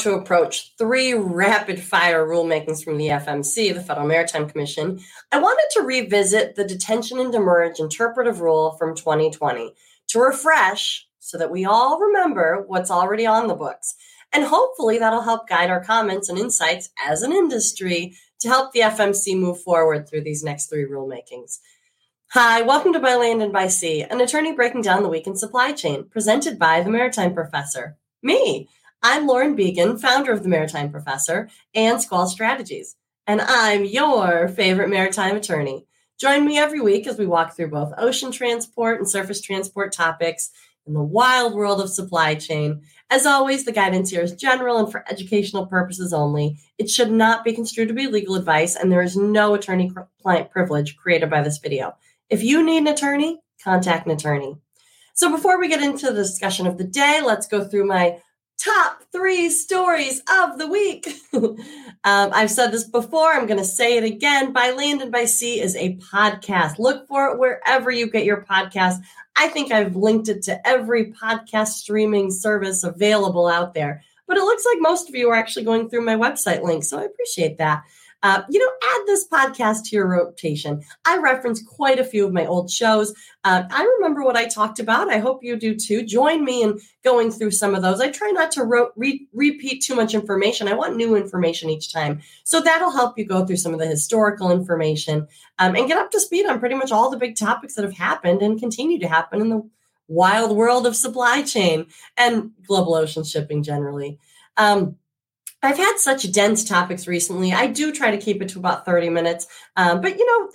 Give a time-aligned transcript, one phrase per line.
[0.00, 4.98] to approach three rapid fire rulemakings from the FMC, the Federal Maritime Commission,
[5.30, 9.74] I wanted to revisit the detention and demurrage interpretive rule from 2020
[10.08, 13.94] to refresh so that we all remember what's already on the books.
[14.32, 18.80] And hopefully that'll help guide our comments and insights as an industry to help the
[18.80, 21.58] FMC move forward through these next three rulemakings.
[22.30, 25.36] Hi, welcome to By Land and By Sea, an attorney breaking down the week in
[25.36, 27.98] supply chain, presented by the Maritime Professor.
[28.22, 28.68] Me.
[29.02, 34.90] I'm Lauren Beagen, founder of the Maritime Professor and Squall Strategies, and I'm your favorite
[34.90, 35.86] maritime attorney.
[36.20, 40.50] Join me every week as we walk through both ocean transport and surface transport topics
[40.86, 42.82] in the wild world of supply chain.
[43.08, 46.58] As always, the guidance here is general and for educational purposes only.
[46.76, 50.50] It should not be construed to be legal advice, and there is no attorney client
[50.50, 51.96] privilege created by this video.
[52.28, 54.56] If you need an attorney, contact an attorney.
[55.14, 58.18] So before we get into the discussion of the day, let's go through my
[58.62, 61.08] top three stories of the week.
[61.32, 61.56] um,
[62.04, 64.52] I've said this before, I'm going to say it again.
[64.52, 66.78] By Land and by Sea is a podcast.
[66.78, 68.96] Look for it wherever you get your podcast.
[69.36, 74.02] I think I've linked it to every podcast streaming service available out there.
[74.26, 76.98] But it looks like most of you are actually going through my website link, so
[76.98, 77.82] I appreciate that.
[78.22, 80.82] Uh, you know, add this podcast to your rotation.
[81.06, 83.14] I reference quite a few of my old shows.
[83.44, 85.10] Uh, I remember what I talked about.
[85.10, 86.04] I hope you do too.
[86.04, 88.00] Join me in going through some of those.
[88.00, 90.68] I try not to re- repeat too much information.
[90.68, 92.20] I want new information each time.
[92.44, 95.26] So that'll help you go through some of the historical information
[95.58, 97.96] um, and get up to speed on pretty much all the big topics that have
[97.96, 99.68] happened and continue to happen in the
[100.08, 104.18] wild world of supply chain and global ocean shipping generally.
[104.56, 104.96] Um,
[105.62, 107.52] I've had such dense topics recently.
[107.52, 109.46] I do try to keep it to about 30 minutes.
[109.76, 110.50] Um, but, you know,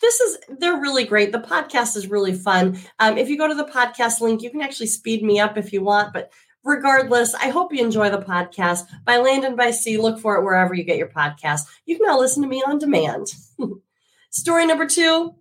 [0.00, 1.32] this is, they're really great.
[1.32, 2.78] The podcast is really fun.
[2.98, 5.72] Um, if you go to the podcast link, you can actually speed me up if
[5.72, 6.12] you want.
[6.12, 6.30] But
[6.62, 8.86] regardless, I hope you enjoy the podcast.
[9.04, 11.62] By land and by sea, look for it wherever you get your podcast.
[11.86, 13.28] You can now listen to me on demand.
[14.30, 15.34] Story number two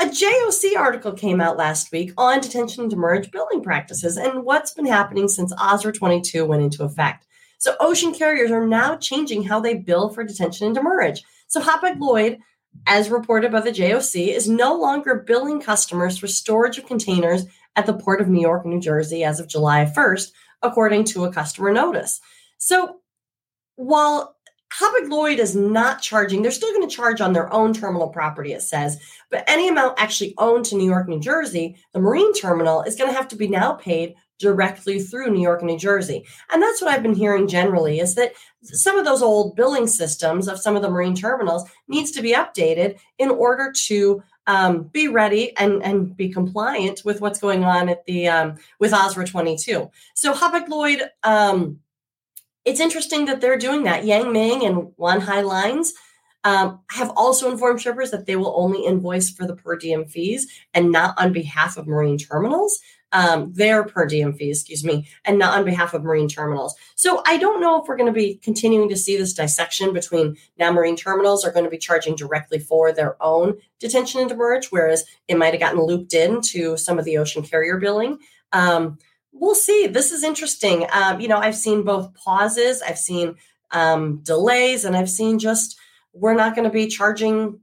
[0.00, 4.74] a JOC article came out last week on detention and demurrage billing practices and what's
[4.74, 7.24] been happening since OSRA 22 went into effect.
[7.62, 11.22] So ocean carriers are now changing how they bill for detention and demurrage.
[11.46, 12.40] So Hapag Lloyd,
[12.88, 17.44] as reported by the JOC, is no longer billing customers for storage of containers
[17.76, 21.32] at the port of New York, New Jersey as of July 1st, according to a
[21.32, 22.20] customer notice.
[22.58, 22.96] So
[23.76, 24.34] while
[24.76, 28.54] Hapag Lloyd is not charging, they're still going to charge on their own terminal property,
[28.54, 32.82] it says, but any amount actually owned to New York, New Jersey, the marine terminal
[32.82, 36.26] is going to have to be now paid directly through New York and New Jersey.
[36.52, 38.32] And that's what I've been hearing generally is that
[38.62, 42.34] some of those old billing systems of some of the marine terminals needs to be
[42.34, 47.88] updated in order to um, be ready and, and be compliant with what's going on
[47.88, 49.90] at the um, with OSRA 22.
[50.14, 51.78] So Hapag Lloyd, um,
[52.64, 54.04] it's interesting that they're doing that.
[54.04, 55.94] Yang Ming and Wan Hai Lines
[56.44, 60.48] um, have also informed shippers that they will only invoice for the per diem fees
[60.74, 62.80] and not on behalf of marine terminals
[63.12, 66.74] um, their per diem fee, excuse me, and not on behalf of marine terminals.
[66.96, 70.36] So I don't know if we're going to be continuing to see this dissection between
[70.58, 74.70] now marine terminals are going to be charging directly for their own detention and demurrage,
[74.70, 78.18] whereas it might have gotten looped into some of the ocean carrier billing.
[78.52, 78.98] Um,
[79.32, 79.86] we'll see.
[79.86, 80.86] This is interesting.
[80.92, 83.36] Um, you know, I've seen both pauses, I've seen
[83.70, 85.78] um, delays, and I've seen just
[86.14, 87.60] we're not going to be charging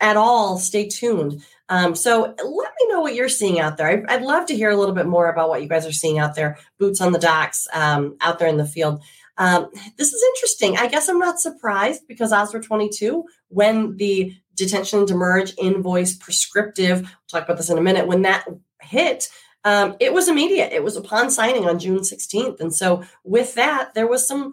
[0.00, 0.58] at all.
[0.58, 1.42] Stay tuned.
[1.72, 3.88] Um, so let me know what you're seeing out there.
[3.88, 6.18] I'd, I'd, love to hear a little bit more about what you guys are seeing
[6.18, 9.02] out there, boots on the docks, um, out there in the field.
[9.38, 10.76] Um, this is interesting.
[10.76, 17.00] I guess I'm not surprised because OSRA 22, when the detention and demurrage invoice prescriptive,
[17.00, 18.44] we'll talk about this in a minute, when that
[18.82, 19.30] hit,
[19.64, 20.74] um, it was immediate.
[20.74, 22.60] It was upon signing on June 16th.
[22.60, 24.52] And so with that, there was some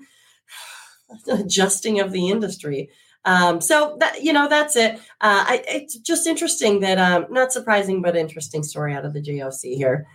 [1.30, 2.92] adjusting of the industry.
[3.25, 4.95] Um, so that you know, that's it.
[5.21, 9.21] Uh, I, it's just interesting that um, not surprising, but interesting story out of the
[9.21, 10.07] JOC here.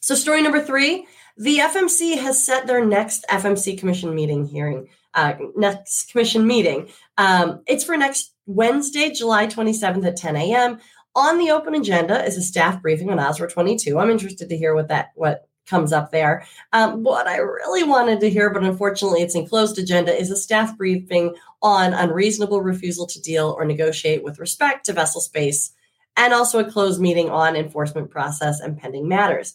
[0.00, 1.06] So, story number three:
[1.36, 4.88] the FMC has set their next FMC Commission meeting hearing.
[5.12, 6.88] Uh, next commission meeting.
[7.18, 10.78] Um, it's for next Wednesday, July 27th at 10 a.m.
[11.16, 13.98] On the open agenda is a staff briefing on OSRA 22.
[13.98, 16.44] I'm interested to hear what that what comes up there.
[16.72, 20.36] Um, what I really wanted to hear, but unfortunately it's in closed agenda, is a
[20.36, 25.72] staff briefing on unreasonable refusal to deal or negotiate with respect to vessel space,
[26.16, 29.54] and also a closed meeting on enforcement process and pending matters.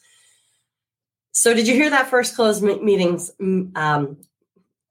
[1.31, 3.31] So, did you hear that first closed meetings
[3.75, 4.17] um,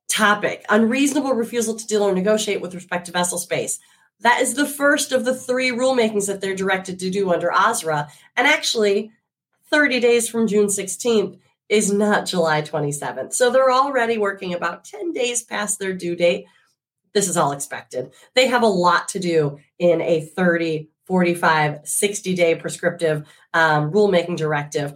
[0.09, 0.65] topic?
[0.69, 3.79] Unreasonable refusal to deal or negotiate with respect to vessel space.
[4.21, 8.09] That is the first of the three rulemakings that they're directed to do under OSRA.
[8.37, 9.11] And actually,
[9.75, 11.37] 30 days from June 16th
[11.69, 13.33] is not July 27th.
[13.33, 16.47] So they're already working about 10 days past their due date.
[17.13, 18.13] This is all expected.
[18.37, 24.37] They have a lot to do in a 30, 45, 60 day prescriptive um, rulemaking
[24.37, 24.95] directive.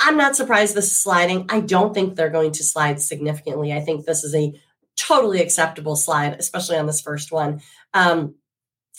[0.00, 1.46] I'm not surprised this is sliding.
[1.48, 3.72] I don't think they're going to slide significantly.
[3.72, 4.52] I think this is a
[4.96, 7.60] totally acceptable slide, especially on this first one.
[7.94, 8.34] Um,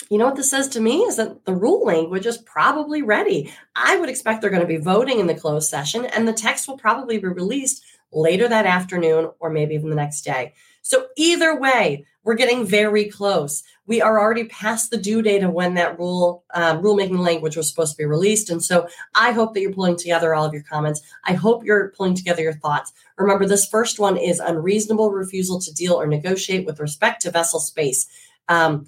[0.10, 3.52] you know what this says to me is that the rule language is probably ready.
[3.76, 6.68] I would expect they're going to be voting in the closed session, and the text
[6.68, 10.54] will probably be released later that afternoon or maybe even the next day.
[10.82, 13.64] So, either way, we're getting very close.
[13.86, 17.70] We are already past the due date of when that rule um, rulemaking language was
[17.70, 20.64] supposed to be released, and so I hope that you're pulling together all of your
[20.64, 21.02] comments.
[21.26, 22.94] I hope you're pulling together your thoughts.
[23.18, 27.60] Remember, this first one is unreasonable refusal to deal or negotiate with respect to vessel
[27.60, 28.08] space.
[28.48, 28.88] Um,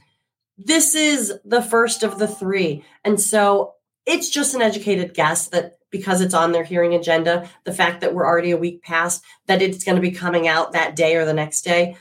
[0.66, 2.84] this is the first of the three.
[3.04, 3.74] And so
[4.06, 8.14] it's just an educated guess that because it's on their hearing agenda, the fact that
[8.14, 11.26] we're already a week past, that it's going to be coming out that day or
[11.26, 11.98] the next day.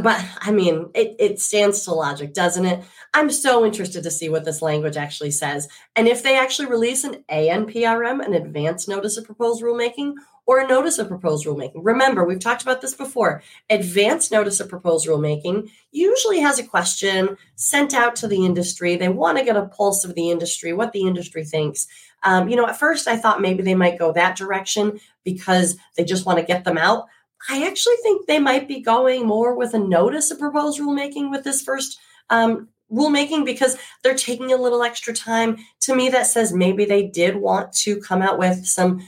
[0.00, 2.82] But I mean, it, it stands to logic, doesn't it?
[3.12, 5.68] I'm so interested to see what this language actually says.
[5.96, 10.14] And if they actually release an ANPRM, an advance notice of proposed rulemaking,
[10.46, 11.82] or a notice of proposed rulemaking.
[11.84, 13.42] Remember, we've talked about this before.
[13.70, 18.96] Advance notice of proposed rulemaking usually has a question sent out to the industry.
[18.96, 21.86] They want to get a pulse of the industry, what the industry thinks.
[22.24, 26.04] Um, you know, at first I thought maybe they might go that direction because they
[26.04, 27.06] just want to get them out.
[27.48, 31.44] I actually think they might be going more with a notice of proposed rulemaking with
[31.44, 31.98] this first
[32.30, 35.56] um, rulemaking because they're taking a little extra time.
[35.82, 39.00] To me, that says maybe they did want to come out with some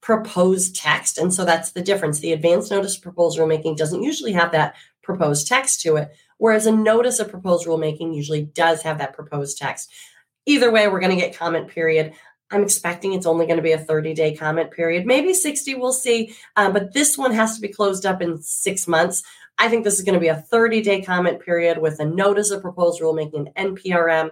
[0.00, 1.18] proposed text.
[1.18, 2.20] And so that's the difference.
[2.20, 6.66] The advance notice of proposed rulemaking doesn't usually have that proposed text to it, whereas
[6.66, 9.92] a notice of proposed rulemaking usually does have that proposed text.
[10.46, 12.12] Either way, we're going to get comment period.
[12.50, 15.92] I'm expecting it's only going to be a 30 day comment period, maybe 60, we'll
[15.92, 16.34] see.
[16.56, 19.22] Uh, but this one has to be closed up in six months.
[19.58, 22.50] I think this is going to be a 30 day comment period with a notice
[22.50, 24.30] of proposed rulemaking and NPRM.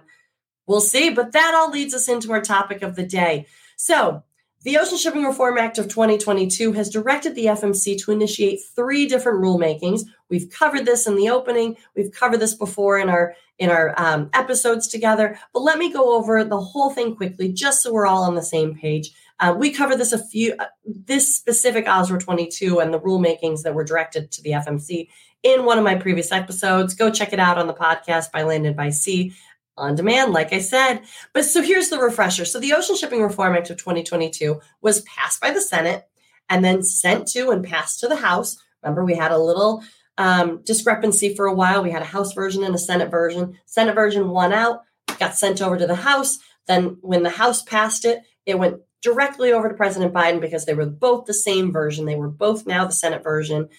[0.67, 1.09] We'll see.
[1.09, 3.45] But that all leads us into our topic of the day.
[3.75, 4.23] So,
[4.63, 9.41] the Ocean Shipping Reform Act of 2022 has directed the FMC to initiate three different
[9.41, 10.01] rulemakings.
[10.29, 11.77] We've covered this in the opening.
[11.95, 15.37] We've covered this before in our in our um, episodes together.
[15.53, 18.41] But let me go over the whole thing quickly, just so we're all on the
[18.41, 19.11] same page.
[19.39, 23.75] Uh, we covered this a few uh, this specific OSRA 22 and the rulemakings that
[23.75, 25.07] were directed to the FMC
[25.43, 26.93] in one of my previous episodes.
[26.93, 29.33] Go check it out on the podcast by Land and by Sea
[29.77, 31.01] on demand, like I said.
[31.33, 32.45] But so here's the refresher.
[32.45, 36.05] So the Ocean Shipping Reform Act of 2022 was passed by the Senate
[36.49, 38.61] and then sent to and passed to the House.
[38.83, 39.83] Remember, we had a little
[40.19, 41.81] um, discrepancy for a while.
[41.81, 43.57] We had a House version and a Senate version.
[43.65, 44.81] Senate version won out,
[45.17, 46.37] got sent over to the House.
[46.67, 50.73] Then, when the House passed it, it went directly over to President Biden because they
[50.73, 52.05] were both the same version.
[52.05, 53.69] They were both now the Senate version.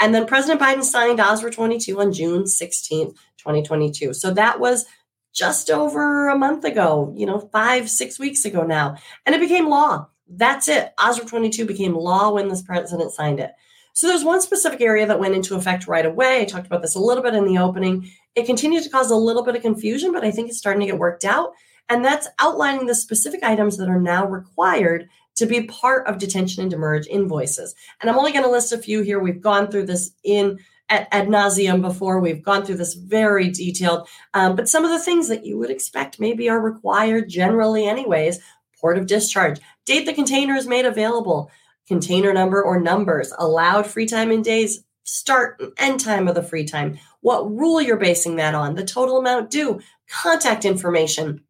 [0.00, 4.14] And then President Biden signed OSRA 22 on June 16th, 2022.
[4.14, 4.86] So that was
[5.34, 8.96] just over a month ago, you know, five, six weeks ago now.
[9.26, 10.06] And it became law.
[10.28, 10.92] That's it.
[10.96, 13.50] OSRA 22 became law when this president signed it.
[13.92, 16.40] So there's one specific area that went into effect right away.
[16.40, 18.10] I talked about this a little bit in the opening.
[18.34, 20.86] It continued to cause a little bit of confusion, but I think it's starting to
[20.86, 21.52] get worked out.
[21.88, 26.62] And that's outlining the specific items that are now required to be part of detention
[26.62, 27.74] and demurrage invoices.
[28.00, 29.20] And I'm only going to list a few here.
[29.20, 30.58] We've gone through this in
[30.90, 32.18] at ad nauseum before.
[32.18, 35.70] We've gone through this very detailed, um, but some of the things that you would
[35.70, 38.40] expect maybe are required generally, anyways.
[38.80, 41.50] Port of discharge, date the container is made available,
[41.88, 46.42] container number or numbers, allowed free time in days, start and end time of the
[46.42, 51.42] free time, what rule you're basing that on, the total amount due, contact information.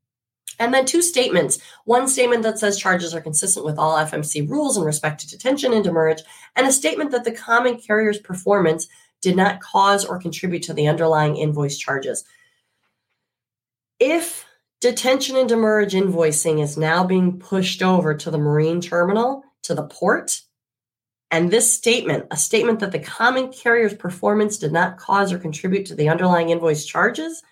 [0.61, 1.59] And then two statements.
[1.85, 5.73] One statement that says charges are consistent with all FMC rules in respect to detention
[5.73, 6.23] and demurrage,
[6.57, 8.89] and a statement that the common carrier's performance
[9.21, 12.25] did not cause or contribute to the underlying invoice charges.
[14.01, 14.47] If
[14.81, 19.87] detention and demurrage invoicing is now being pushed over to the marine terminal, to the
[19.87, 20.43] port,
[21.31, 25.87] and this statement, a statement that the common carrier's performance did not cause or contribute
[25.87, 27.43] to the underlying invoice charges,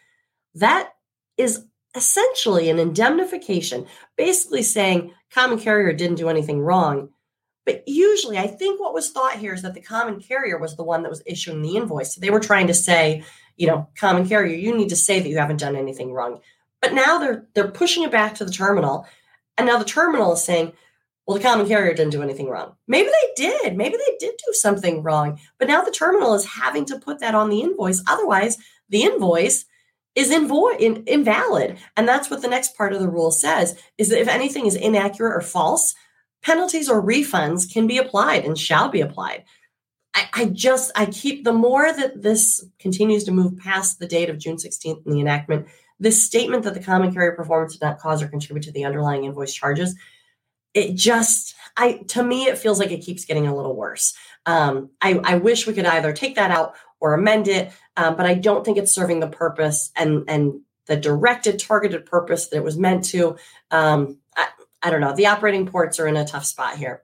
[0.55, 0.91] that
[1.37, 7.11] is essentially an indemnification, basically saying common carrier didn't do anything wrong,
[7.67, 10.85] But usually, I think what was thought here is that the common carrier was the
[10.85, 12.15] one that was issuing the invoice.
[12.15, 13.25] So they were trying to say,
[13.57, 16.41] you know, common carrier, you need to say that you haven't done anything wrong.
[16.81, 19.07] But now they're they're pushing it back to the terminal,
[19.59, 20.73] and now the terminal is saying,
[21.27, 22.77] well, the common carrier didn't do anything wrong.
[22.87, 23.77] Maybe they did.
[23.77, 25.41] Maybe they did do something wrong.
[25.59, 28.03] But now the terminal is having to put that on the invoice.
[28.07, 29.65] Otherwise, the invoice
[30.15, 31.79] is invo- in, invalid.
[31.97, 34.77] And that's what the next part of the rule says is that if anything is
[34.77, 35.95] inaccurate or false,
[36.43, 39.45] penalties or refunds can be applied and shall be applied.
[40.15, 44.31] I, I just, I keep, the more that this continues to move past the date
[44.31, 45.67] of June 16th in the enactment,
[45.99, 49.25] this statement that the common carrier performance did not cause or contribute to the underlying
[49.25, 49.95] invoice charges,
[50.77, 54.15] it just, I, to me, it feels like it keeps getting a little worse.
[54.45, 58.27] Um, I, I wish we could either take that out or amend it, um, but
[58.27, 62.63] I don't think it's serving the purpose and and the directed, targeted purpose that it
[62.63, 63.37] was meant to.
[63.73, 64.49] Um, I,
[64.83, 65.17] I don't know.
[65.17, 67.03] The operating ports are in a tough spot here.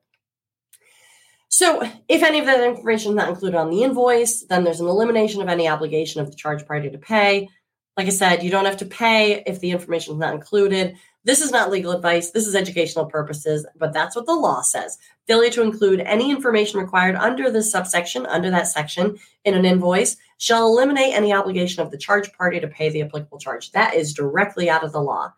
[1.49, 4.87] So, if any of that information is not included on the invoice, then there's an
[4.87, 7.49] elimination of any obligation of the charge party to pay.
[7.97, 10.97] Like I said, you don't have to pay if the information is not included.
[11.25, 12.31] This is not legal advice.
[12.31, 14.99] This is educational purposes, but that's what the law says.
[15.29, 20.17] Failure to include any information required under this subsection, under that section in an invoice,
[20.39, 23.71] shall eliminate any obligation of the charge party to pay the applicable charge.
[23.71, 25.33] That is directly out of the law.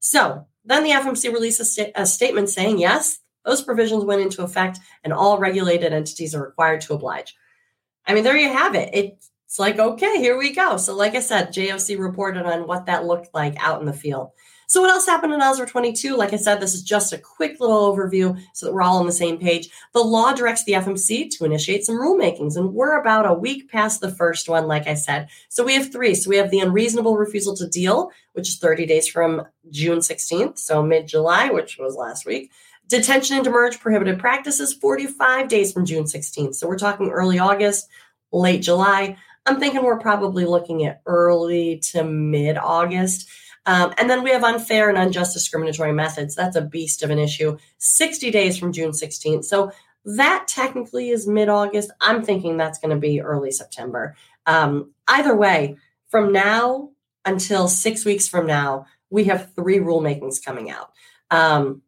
[0.00, 4.42] So then the FMC released a, sta- a statement saying, yes, those provisions went into
[4.42, 7.36] effect and all regulated entities are required to oblige.
[8.06, 8.90] I mean, there you have it.
[8.92, 10.76] It's like, okay, here we go.
[10.76, 14.30] So, like I said, JOC reported on what that looked like out in the field.
[14.68, 16.14] So, what else happened in OSRA 22?
[16.14, 19.06] Like I said, this is just a quick little overview so that we're all on
[19.06, 19.70] the same page.
[19.94, 24.02] The law directs the FMC to initiate some rulemakings, and we're about a week past
[24.02, 25.30] the first one, like I said.
[25.48, 26.14] So, we have three.
[26.14, 30.58] So, we have the unreasonable refusal to deal, which is 30 days from June 16th,
[30.58, 32.50] so mid July, which was last week.
[32.88, 36.56] Detention and demurrage prohibited practices, 45 days from June 16th.
[36.56, 37.88] So, we're talking early August,
[38.32, 39.16] late July.
[39.46, 43.30] I'm thinking we're probably looking at early to mid August.
[43.68, 46.34] Um, and then we have unfair and unjust discriminatory methods.
[46.34, 47.58] That's a beast of an issue.
[47.76, 49.44] 60 days from June 16th.
[49.44, 49.72] So
[50.06, 51.90] that technically is mid August.
[52.00, 54.16] I'm thinking that's going to be early September.
[54.46, 55.76] Um, either way,
[56.08, 56.92] from now
[57.26, 60.90] until six weeks from now, we have three rulemakings coming out.
[61.30, 61.82] Um,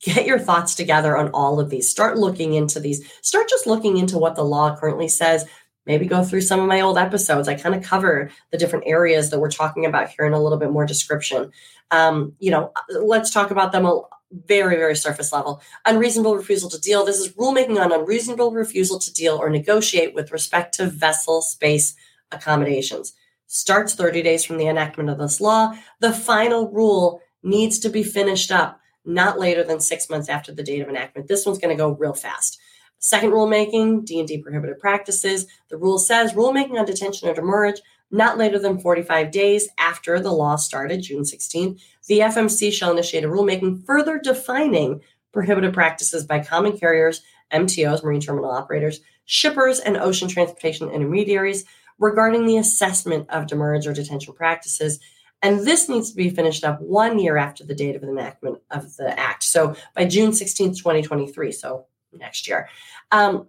[0.00, 1.90] get your thoughts together on all of these.
[1.90, 3.06] Start looking into these.
[3.20, 5.44] Start just looking into what the law currently says
[5.86, 7.48] maybe go through some of my old episodes.
[7.48, 10.58] I kind of cover the different areas that we're talking about here in a little
[10.58, 11.52] bit more description.
[11.90, 14.02] Um, you know, let's talk about them a
[14.32, 15.62] very, very surface level.
[15.84, 17.04] Unreasonable refusal to deal.
[17.04, 21.94] This is rulemaking on unreasonable refusal to deal or negotiate with respect to vessel space
[22.32, 23.12] accommodations.
[23.46, 25.74] Starts 30 days from the enactment of this law.
[26.00, 30.64] The final rule needs to be finished up not later than six months after the
[30.64, 31.28] date of enactment.
[31.28, 32.60] This one's going to go real fast.
[33.06, 35.46] Second rulemaking, D&D prohibited practices.
[35.68, 40.32] The rule says rulemaking on detention or demurrage not later than 45 days after the
[40.32, 41.80] law started, June 16th.
[42.08, 47.22] The FMC shall initiate a rulemaking further defining prohibited practices by common carriers,
[47.52, 51.64] MTOs, marine terminal operators, shippers, and ocean transportation intermediaries
[52.00, 54.98] regarding the assessment of demurrage or detention practices.
[55.42, 58.58] And this needs to be finished up one year after the date of the enactment
[58.72, 59.44] of the act.
[59.44, 61.52] So by June 16th, 2023.
[61.52, 61.86] So
[62.18, 62.68] next year.
[63.12, 63.48] Um,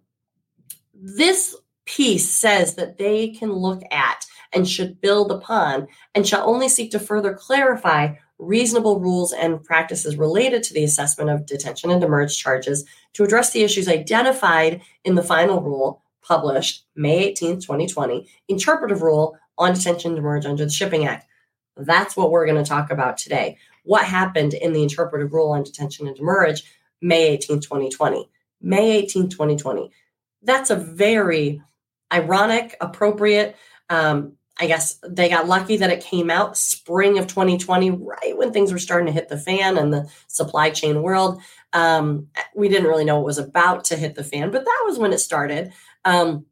[0.93, 6.69] this piece says that they can look at and should build upon and shall only
[6.69, 12.01] seek to further clarify reasonable rules and practices related to the assessment of detention and
[12.01, 18.27] demurrage charges to address the issues identified in the final rule published May 18, 2020,
[18.47, 21.25] interpretive rule on detention and demurrage under the Shipping Act.
[21.77, 23.57] That's what we're going to talk about today.
[23.83, 26.63] What happened in the interpretive rule on detention and demurrage
[27.01, 28.29] May 18, 2020?
[28.61, 29.91] May 18, 2020.
[30.41, 31.61] That's a very
[32.11, 33.55] ironic, appropriate.
[33.89, 38.51] Um, I guess they got lucky that it came out spring of 2020, right when
[38.51, 41.41] things were starting to hit the fan and the supply chain world.
[41.73, 44.97] Um, we didn't really know it was about to hit the fan, but that was
[44.97, 45.73] when it started.
[46.05, 46.45] Um,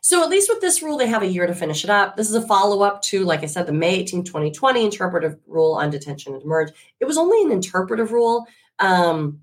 [0.00, 2.16] so at least with this rule, they have a year to finish it up.
[2.16, 5.74] This is a follow up to, like I said, the May 18, 2020 interpretive rule
[5.74, 6.70] on detention and merge.
[7.00, 8.46] It was only an interpretive rule.
[8.78, 9.40] Um,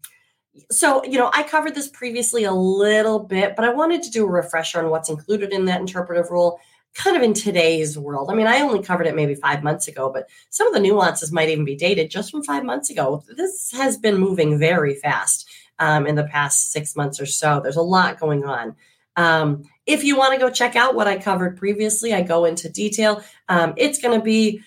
[0.71, 4.25] so you know i covered this previously a little bit but i wanted to do
[4.25, 6.59] a refresher on what's included in that interpretive rule
[6.95, 8.31] kind of in today's world.
[8.31, 11.31] I mean i only covered it maybe five months ago but some of the nuances
[11.31, 12.09] might even be dated.
[12.09, 15.47] Just from five months ago this has been moving very fast
[15.77, 17.59] um, in the past six months or so.
[17.59, 18.75] There's a lot going on.
[19.17, 22.69] Um, if you want to go check out what i covered previously i go into
[22.69, 23.23] detail.
[23.49, 24.61] Um, it's going to be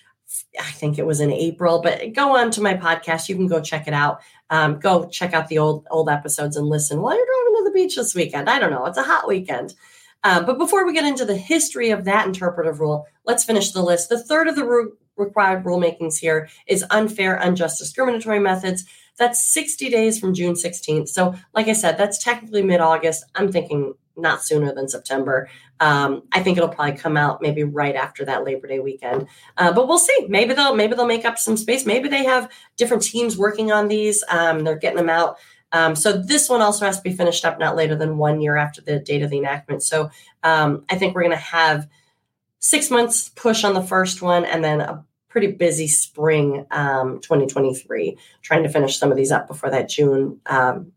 [0.61, 3.31] I think it was in April, but go on to my podcast.
[3.31, 4.21] You can go check it out.
[4.51, 7.75] Um, go check out the old old episodes and listen while you're driving to the
[7.75, 8.49] beach this weekend.
[8.49, 9.75] I don't know, it's a hot weekend.
[10.25, 13.83] Um, but before we get into the history of that interpretive rule, let's finish the
[13.83, 14.09] list.
[14.09, 18.85] The third of the re- required rulemakings here is unfair, unjust, discriminatory methods.
[19.19, 21.09] That's 60 days from June 16th.
[21.09, 23.25] So, like I said, that's technically mid August.
[23.35, 25.49] I'm thinking not sooner than September.
[25.81, 29.29] Um, I think it'll probably come out maybe right after that Labor Day weekend.
[29.57, 30.27] Uh, but we'll see.
[30.29, 31.87] Maybe they'll maybe they'll make up some space.
[31.87, 34.25] Maybe they have different teams working on these.
[34.29, 35.39] Um, they're getting them out.
[35.73, 38.57] Um, so this one also has to be finished up not later than one year
[38.57, 39.83] after the date of the enactment.
[39.83, 40.11] So
[40.43, 41.89] um, I think we're going to have
[42.59, 48.17] six months push on the first one, and then a pretty busy spring um, 2023,
[48.43, 50.93] trying to finish some of these up before that June um,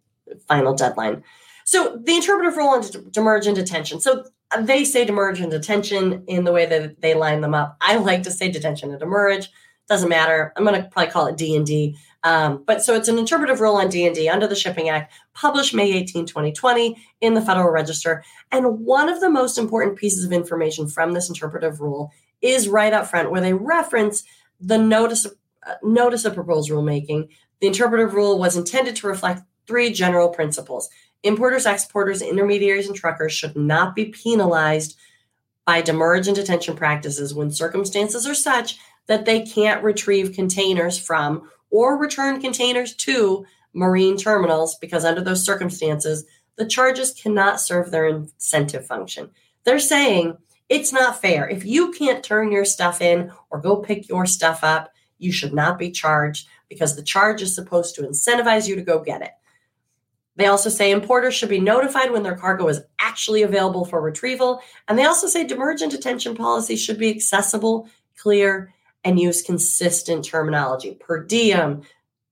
[0.48, 1.24] final deadline.
[1.72, 4.02] So the interpretive demurrage and detention.
[4.02, 4.26] So
[4.60, 7.78] they say demurrage and detention in the way that they line them up.
[7.80, 9.50] I like to say detention and demurrage.
[9.88, 10.52] Doesn't matter.
[10.58, 11.96] I'm going to probably call it D and D.
[12.24, 15.14] Um, but so it's an interpretive rule on D and D under the Shipping Act,
[15.34, 18.22] published May 18, 2020, in the Federal Register.
[18.52, 22.12] And one of the most important pieces of information from this interpretive rule
[22.42, 24.26] is right up front, where they reference
[24.60, 27.30] the notice uh, notice of proposed rulemaking.
[27.62, 30.90] The interpretive rule was intended to reflect three general principles:
[31.24, 34.98] importers, exporters, intermediaries, and truckers should not be penalized
[35.66, 41.50] by demurrage and detention practices when circumstances are such that they can't retrieve containers from
[41.70, 46.26] or return containers to marine terminals because under those circumstances,
[46.58, 49.30] the charges cannot serve their incentive function.
[49.64, 50.38] They're saying
[50.70, 51.48] it's not fair.
[51.48, 55.54] If you can't turn your stuff in or go pick your stuff up, you should
[55.54, 59.32] not be charged because the charge is supposed to incentivize you to go get it.
[60.42, 64.60] They also say importers should be notified when their cargo is actually available for retrieval.
[64.88, 68.74] And they also say demurrage and detention policy should be accessible, clear,
[69.04, 71.84] and use consistent terminology per diem,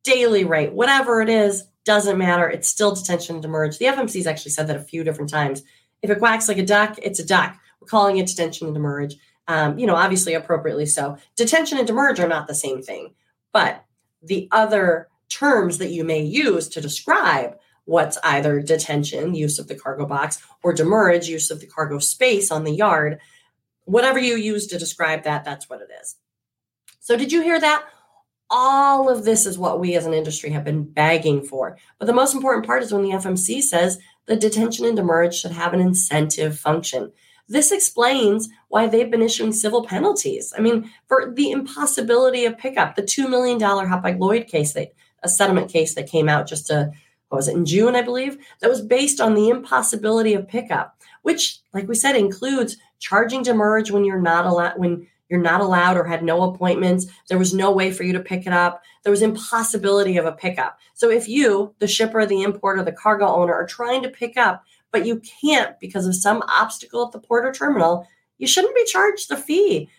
[0.03, 2.49] daily rate, whatever it is, doesn't matter.
[2.49, 3.77] It's still detention and demurrage.
[3.77, 5.61] The FMC's actually said that a few different times.
[6.01, 7.59] If it quacks like a duck, it's a duck.
[7.79, 9.17] We're calling it detention and demurrage.
[9.47, 11.17] Um, you know, obviously appropriately so.
[11.35, 13.13] Detention and demurrage are not the same thing,
[13.51, 13.85] but
[14.23, 17.55] the other terms that you may use to describe
[17.89, 22.51] what's either detention, use of the cargo box, or demurrage, use of the cargo space
[22.51, 23.19] on the yard,
[23.85, 26.15] whatever you use to describe that, that's what it is.
[26.99, 27.83] So, did you hear that?
[28.51, 31.77] All of this is what we as an industry have been begging for.
[31.97, 33.97] But the most important part is when the FMC says
[34.27, 37.11] the detention and demurrage should have an incentive function.
[37.47, 40.53] This explains why they've been issuing civil penalties.
[40.55, 45.29] I mean, for the impossibility of pickup, the $2 million Hapag Lloyd case, that, a
[45.29, 46.91] settlement case that came out just a,
[47.29, 50.99] what was it, in June, I believe, that was based on the impossibility of pickup,
[51.21, 55.95] which, like we said, includes charging demurrage when you're not allowed, when you're not allowed
[55.95, 57.05] or had no appointments.
[57.27, 58.81] There was no way for you to pick it up.
[59.03, 60.79] There was impossibility of a pickup.
[60.95, 64.63] So if you, the shipper, the importer, the cargo owner, are trying to pick up,
[64.91, 68.07] but you can't because of some obstacle at the port or terminal,
[68.39, 69.89] you shouldn't be charged the fee.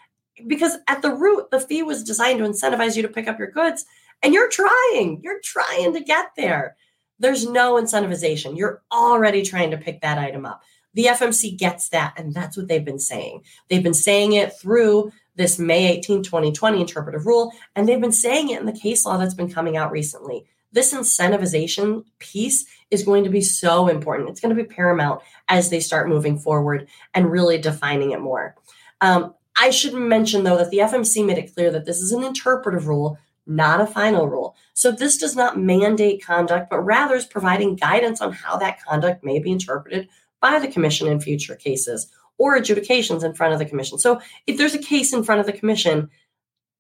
[0.47, 3.51] Because at the root, the fee was designed to incentivize you to pick up your
[3.51, 3.85] goods.
[4.23, 6.77] And you're trying, you're trying to get there.
[7.21, 8.57] There's no incentivization.
[8.57, 10.63] You're already trying to pick that item up.
[10.95, 13.45] The FMC gets that, and that's what they've been saying.
[13.69, 18.51] They've been saying it through this May 18, 2020 interpretive rule, and they've been saying
[18.51, 20.47] it in the case law that's been coming out recently.
[20.73, 24.29] This incentivization piece is going to be so important.
[24.29, 28.57] It's going to be paramount as they start moving forward and really defining it more.
[29.01, 32.23] Um, I should mention, though, that the FMC made it clear that this is an
[32.23, 34.40] interpretive rule, not a final rule.
[34.81, 39.23] So this does not mandate conduct, but rather is providing guidance on how that conduct
[39.23, 40.09] may be interpreted
[40.41, 43.99] by the Commission in future cases or adjudications in front of the commission.
[43.99, 46.09] So if there's a case in front of the commission,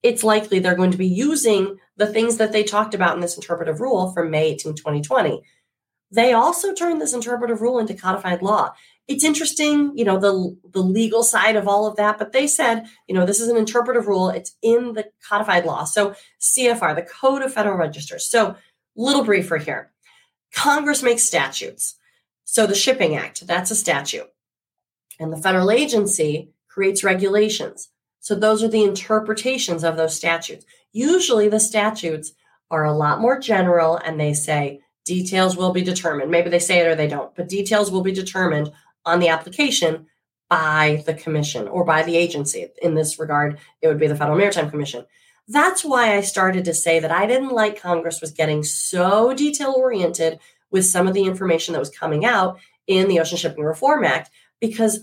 [0.03, 3.37] it's likely they're going to be using the things that they talked about in this
[3.37, 5.43] interpretive rule from May 18, 2020.
[6.11, 8.75] They also turned this interpretive rule into codified law.
[9.07, 12.87] It's interesting, you know, the, the legal side of all of that, but they said,
[13.09, 14.29] you know, this is an interpretive rule.
[14.29, 15.85] It's in the codified law.
[15.85, 18.27] So CFR, the Code of Federal Registers.
[18.27, 18.57] So
[18.97, 19.93] little briefer here.
[20.53, 21.97] Congress makes statutes.
[22.45, 24.29] So the Shipping Act, that's a statute.
[25.19, 27.89] And the federal agency creates regulations.
[28.21, 30.65] So those are the interpretations of those statutes.
[30.93, 32.33] Usually the statutes
[32.71, 36.31] are a lot more general and they say details will be determined.
[36.31, 38.71] Maybe they say it or they don't, but details will be determined
[39.05, 40.07] on the application
[40.49, 42.69] by the commission or by the agency.
[42.81, 45.05] In this regard, it would be the Federal Maritime Commission.
[45.49, 49.75] That's why I started to say that I didn't like Congress was getting so detail
[49.77, 50.39] oriented
[50.71, 54.31] with some of the information that was coming out in the Ocean Shipping Reform Act
[54.61, 55.01] because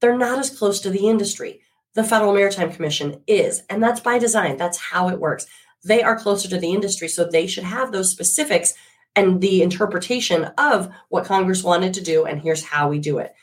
[0.00, 1.60] they're not as close to the industry.
[1.94, 4.56] The Federal Maritime Commission is, and that's by design.
[4.56, 5.46] That's how it works.
[5.84, 8.74] They are closer to the industry, so they should have those specifics
[9.16, 13.34] and the interpretation of what Congress wanted to do, and here's how we do it.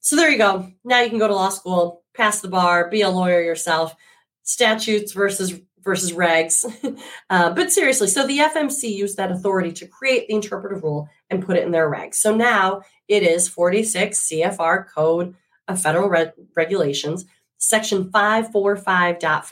[0.00, 0.70] So there you go.
[0.84, 3.94] Now you can go to law school, pass the bar, be a lawyer yourself.
[4.42, 6.64] Statutes versus versus regs.
[7.30, 11.44] uh, but seriously, so the FMC used that authority to create the interpretive rule and
[11.44, 12.16] put it in their regs.
[12.16, 15.34] So now it is 46 CFR Code
[15.66, 17.24] of Federal Re- Regulations,
[17.58, 19.50] Section 545.5.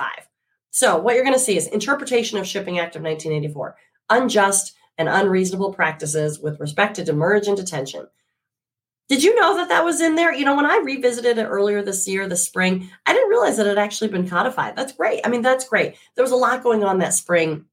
[0.70, 3.76] So what you're going to see is interpretation of Shipping Act of 1984,
[4.10, 8.06] unjust and unreasonable practices with respect to demurrage and detention.
[9.08, 10.34] Did you know that that was in there?
[10.34, 13.66] You know, when I revisited it earlier this year, the spring, I didn't realize that
[13.66, 14.74] it had actually been codified.
[14.74, 15.20] That's great.
[15.24, 15.94] I mean, that's great.
[16.16, 17.66] There was a lot going on that spring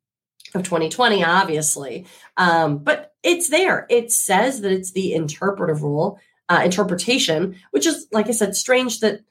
[0.54, 2.06] of 2020, obviously,
[2.38, 3.88] um, but it's there.
[3.90, 9.00] It says that it's the interpretive rule, uh, interpretation, which is, like I said, strange
[9.00, 9.22] that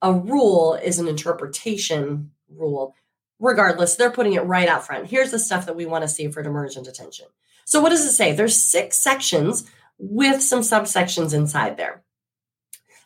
[0.00, 2.94] a rule is an interpretation rule.
[3.38, 5.06] Regardless, they're putting it right out front.
[5.06, 7.26] Here's the stuff that we want to see for demurrage and detention.
[7.64, 8.32] So, what does it say?
[8.32, 9.68] There's six sections
[9.98, 12.02] with some subsections inside there.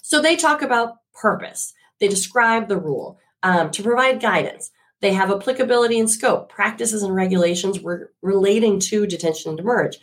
[0.02, 1.72] So they talk about purpose.
[2.00, 4.70] They describe the rule um, to provide guidance.
[5.00, 9.98] They have applicability and scope, practices and regulations re- relating to detention and demurrage.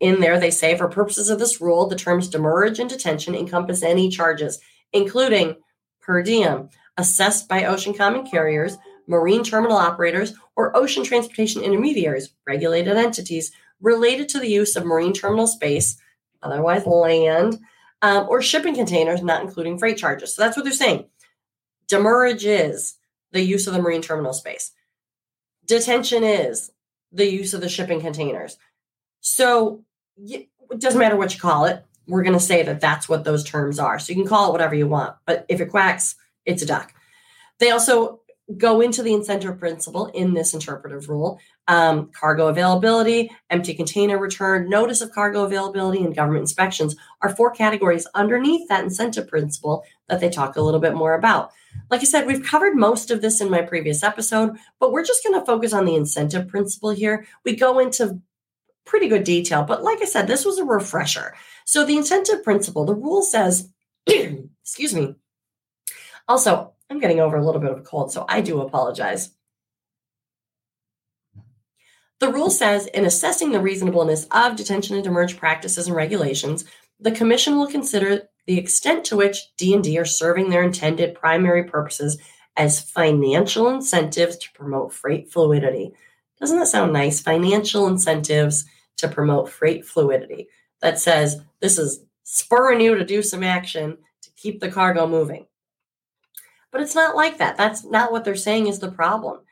[0.00, 3.82] In there, they say for purposes of this rule, the terms demurrage and detention encompass
[3.82, 4.58] any charges,
[4.92, 5.56] including
[6.00, 12.96] per diem, assessed by ocean common carriers, marine terminal operators, or ocean transportation intermediaries, regulated
[12.96, 15.98] entities related to the use of marine terminal space
[16.42, 17.58] otherwise land,
[18.02, 20.34] um, or shipping containers, not including freight charges.
[20.34, 21.06] So that's what they're saying.
[21.88, 22.98] Demurrage is
[23.32, 24.72] the use of the marine terminal space.
[25.66, 26.70] Detention is
[27.12, 28.58] the use of the shipping containers.
[29.20, 29.84] So
[30.18, 31.84] it doesn't matter what you call it.
[32.06, 33.98] We're going to say that that's what those terms are.
[33.98, 36.92] So you can call it whatever you want, but if it quacks, it's a duck.
[37.58, 38.20] They also
[38.58, 44.68] go into the incentive principle in this interpretive rule um, cargo availability, empty container return,
[44.68, 50.20] notice of cargo availability, and government inspections are four categories underneath that incentive principle that
[50.20, 51.52] they talk a little bit more about.
[51.90, 55.24] Like I said, we've covered most of this in my previous episode, but we're just
[55.24, 57.26] going to focus on the incentive principle here.
[57.44, 58.20] We go into
[58.84, 61.34] pretty good detail, but like I said, this was a refresher.
[61.64, 63.70] So, the incentive principle, the rule says,
[64.06, 65.14] excuse me.
[66.28, 69.30] Also, I'm getting over a little bit of a cold, so I do apologize.
[72.20, 76.64] The rule says in assessing the reasonableness of detention and demurrage practices and regulations,
[77.00, 82.18] the commission will consider the extent to which D&D are serving their intended primary purposes
[82.56, 85.92] as financial incentives to promote freight fluidity.
[86.38, 87.20] Doesn't that sound nice?
[87.20, 88.64] Financial incentives
[88.98, 90.48] to promote freight fluidity.
[90.80, 95.46] That says this is spurring you to do some action to keep the cargo moving.
[96.74, 97.56] But it's not like that.
[97.56, 99.42] That's not what they're saying is the problem.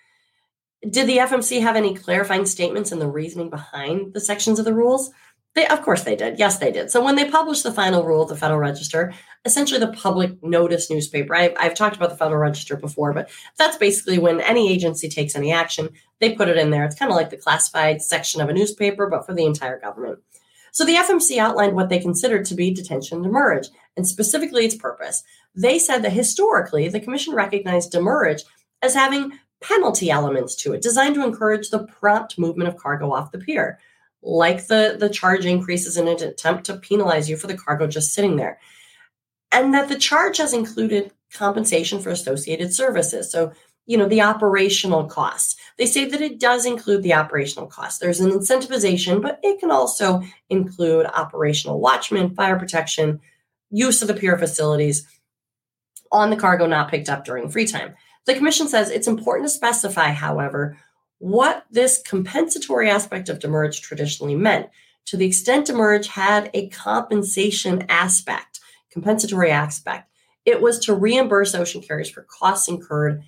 [0.83, 4.75] Did the FMC have any clarifying statements and the reasoning behind the sections of the
[4.75, 5.13] rules?
[5.55, 6.41] They, of course, they did.
[6.41, 6.91] Yes, they did.
[6.91, 10.91] So when they published the final rule of the Federal Register, essentially the public notice
[10.91, 11.33] newspaper.
[11.37, 15.37] I've, I've talked about the Federal Register before, but that's basically when any agency takes
[15.37, 16.85] any action, they put it in there.
[16.85, 20.19] It's kind of like the classified section of a newspaper, but for the entire government.
[20.73, 24.75] So the FMC outlined what they considered to be detention and demurrage, and specifically its
[24.75, 25.23] purpose.
[25.55, 28.43] They said that historically, the Commission recognized demurrage
[28.81, 33.33] as having penalty elements to it, designed to encourage the prompt movement of cargo off
[33.33, 33.79] the pier,
[34.23, 38.13] like the, the charge increases in an attempt to penalize you for the cargo just
[38.13, 38.59] sitting there.
[39.53, 43.31] And that the charge has included compensation for associated services.
[43.31, 43.53] So
[43.87, 48.21] you know the operational costs they say that it does include the operational costs there's
[48.21, 53.21] an incentivization but it can also include operational watchmen fire protection
[53.71, 55.07] use of the pier facilities
[56.13, 57.95] on the cargo not picked up during free time
[58.27, 60.77] the commission says it's important to specify however
[61.19, 64.69] what this compensatory aspect of demurrage traditionally meant
[65.05, 70.09] to the extent demurrage had a compensation aspect compensatory aspect
[70.45, 73.23] it was to reimburse ocean carriers for costs incurred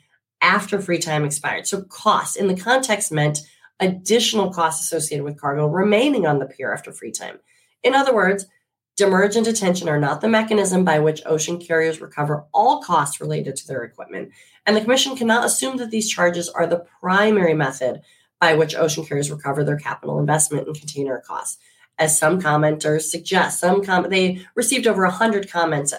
[0.45, 1.67] after free time expired.
[1.67, 3.41] So, costs in the context meant
[3.81, 7.39] additional costs associated with cargo remaining on the pier after free time.
[7.83, 8.47] In other words,
[8.97, 13.57] demurrage and detention are not the mechanism by which ocean carriers recover all costs related
[13.57, 14.31] to their equipment.
[14.67, 18.03] And the Commission cannot assume that these charges are the primary method
[18.41, 21.59] by which ocean carriers recover their capital investment and container costs.
[21.99, 25.95] As some commenters suggest, some com- they received over 100 comments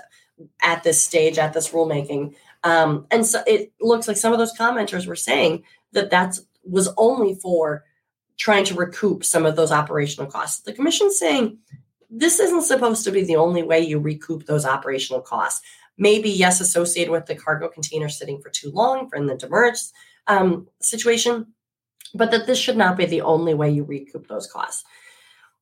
[0.61, 4.57] at this stage, at this rulemaking, um, and so it looks like some of those
[4.57, 7.85] commenters were saying that that was only for
[8.37, 10.61] trying to recoup some of those operational costs.
[10.61, 11.59] The commission's saying
[12.17, 15.61] this isn't supposed to be the only way you recoup those operational costs.
[15.97, 19.79] Maybe, yes, associated with the cargo container sitting for too long for in the demurrage
[20.27, 21.53] um, situation.
[22.15, 24.83] but that this should not be the only way you recoup those costs.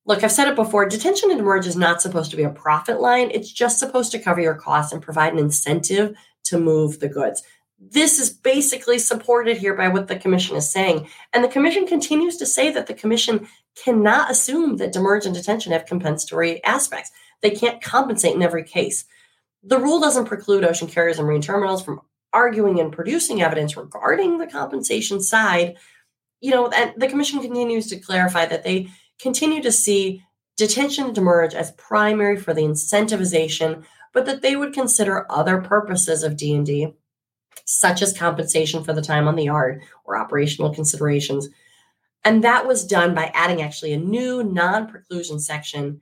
[0.06, 3.00] Look, I've said it before detention and demurrage is not supposed to be a profit
[3.02, 3.32] line.
[3.32, 7.42] It's just supposed to cover your costs and provide an incentive to move the goods.
[7.92, 11.08] This is basically supported here by what the commission is saying.
[11.34, 15.74] And the commission continues to say that the commission cannot assume that demurrage and detention
[15.74, 17.12] have compensatory aspects.
[17.42, 19.04] They can't compensate in every case.
[19.64, 22.00] The rule doesn't preclude ocean carriers and marine terminals from
[22.32, 25.76] arguing and producing evidence regarding the compensation side.
[26.40, 28.88] You know, and the commission continues to clarify that they
[29.20, 30.24] continue to see
[30.56, 36.38] detention and as primary for the incentivization, but that they would consider other purposes of
[36.38, 36.94] D&D
[37.66, 41.50] such as compensation for the time on the yard or operational considerations.
[42.26, 46.02] And that was done by adding actually a new non preclusion section.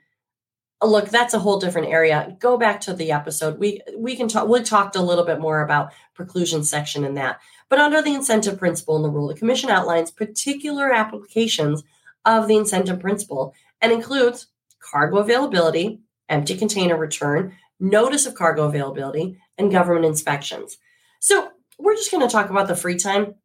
[0.83, 2.35] Look, that's a whole different area.
[2.39, 3.59] Go back to the episode.
[3.59, 4.47] We we can talk.
[4.47, 7.39] We talked a little bit more about preclusion section in that.
[7.69, 11.83] But under the incentive principle in the rule, the commission outlines particular applications
[12.25, 14.47] of the incentive principle and includes
[14.79, 20.77] cargo availability, empty container return, notice of cargo availability, and government inspections.
[21.21, 23.35] So we're just going to talk about the free time.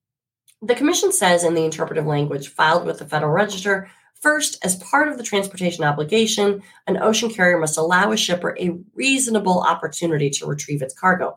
[0.62, 3.88] The commission says in the interpretive language filed with the Federal Register
[4.20, 8.78] First, as part of the transportation obligation, an ocean carrier must allow a shipper a
[8.94, 11.36] reasonable opportunity to retrieve its cargo.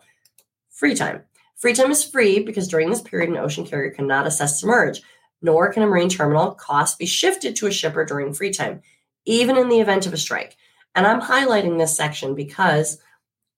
[0.69, 1.23] Free time.
[1.57, 5.01] Free time is free because during this period, an ocean carrier cannot assess demurrage,
[5.41, 8.81] nor can a marine terminal cost be shifted to a shipper during free time,
[9.25, 10.55] even in the event of a strike.
[10.95, 12.97] And I'm highlighting this section because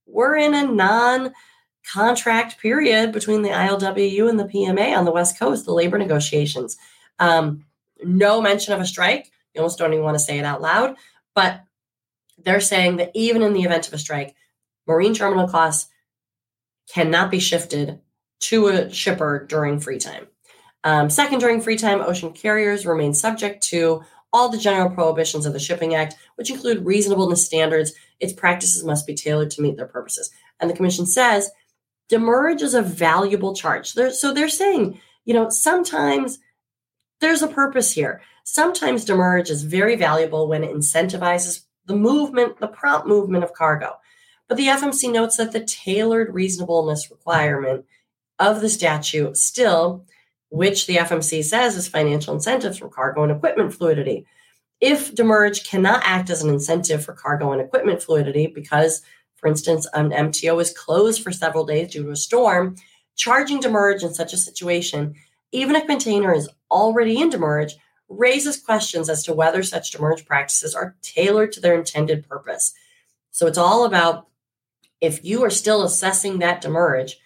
[0.08, 1.32] we're in a non
[1.90, 6.78] contract period between the ILWU and the PMA on the West Coast, the labor negotiations.
[7.20, 7.66] Um,
[8.04, 9.32] no mention of a strike.
[9.54, 10.96] You almost don't even want to say it out loud,
[11.36, 11.62] but
[12.38, 14.36] they're saying that even in the event of a strike,
[14.88, 15.90] marine terminal costs
[16.92, 18.00] cannot be shifted
[18.40, 20.28] to a shipper during free time.
[20.84, 25.54] Um, second, during free time, ocean carriers remain subject to all the general prohibitions of
[25.54, 27.94] the Shipping Act, which include reasonableness standards.
[28.20, 30.32] Its practices must be tailored to meet their purposes.
[30.60, 31.52] And the Commission says
[32.12, 33.94] demurrage is a valuable charge.
[33.94, 36.40] They're, so they're saying, you know, sometimes
[37.22, 38.22] there's a purpose here.
[38.44, 43.96] Sometimes demurrage is very valuable when it incentivizes the movement, the prompt movement of cargo.
[44.50, 47.86] But the FMC notes that the tailored reasonableness requirement
[48.40, 50.06] of the statute still,
[50.50, 54.26] which the FMC says is financial incentives for cargo and equipment fluidity.
[54.82, 59.02] If demurrage cannot act as an incentive for cargo and equipment fluidity because
[59.42, 62.76] for instance, an MTO is closed for several days due to a storm,
[63.16, 65.16] charging demurrage in such a situation,
[65.52, 67.76] even if container is already in demurrage,
[68.08, 72.74] raises questions as to whether such demurrage practices are tailored to their intended purpose.
[73.32, 74.28] So it's all about
[75.00, 77.18] if you are still assessing that demurrage,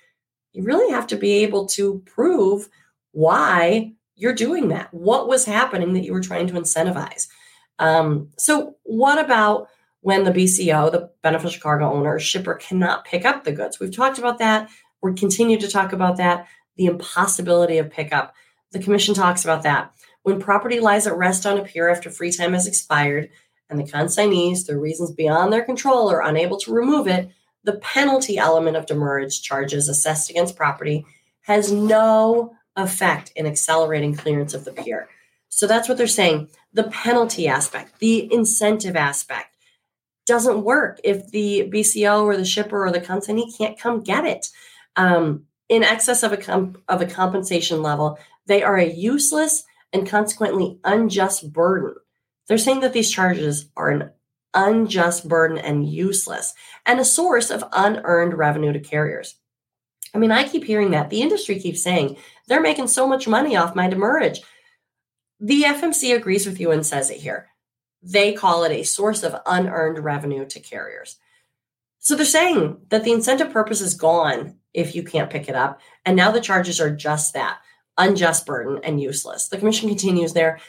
[0.53, 2.69] you really have to be able to prove
[3.11, 4.93] why you're doing that.
[4.93, 7.27] What was happening that you were trying to incentivize?
[7.79, 9.67] Um, so, what about
[10.05, 13.79] when the BCO, the beneficial cargo owner, shipper cannot pick up the goods.
[13.79, 14.69] We've talked about that.
[15.01, 16.45] We continue to talk about that.
[16.75, 18.35] The impossibility of pickup.
[18.71, 19.95] The commission talks about that.
[20.21, 23.31] When property lies at rest on a pier after free time has expired
[23.67, 27.31] and the consignees, through reasons beyond their control, are unable to remove it,
[27.63, 31.03] the penalty element of demurrage charges assessed against property
[31.41, 35.09] has no effect in accelerating clearance of the pier.
[35.49, 36.49] So that's what they're saying.
[36.73, 39.54] The penalty aspect, the incentive aspect,
[40.25, 44.47] doesn't work if the BCO or the shipper or the consignee can't come get it.
[44.95, 50.07] Um, in excess of a comp- of a compensation level, they are a useless and
[50.07, 51.95] consequently unjust burden.
[52.47, 54.11] They're saying that these charges are an
[54.53, 56.53] unjust burden and useless,
[56.85, 59.35] and a source of unearned revenue to carriers.
[60.13, 61.09] I mean, I keep hearing that.
[61.09, 64.41] The industry keeps saying they're making so much money off my demurrage.
[65.39, 67.49] The FMC agrees with you and says it here
[68.05, 71.17] they call it a source of unearned revenue to carriers.
[71.99, 75.81] So they're saying that the incentive purpose is gone if you can't pick it up.
[76.05, 77.57] And now the charges are just that
[77.97, 79.47] unjust burden and useless.
[79.47, 80.59] The commission continues there.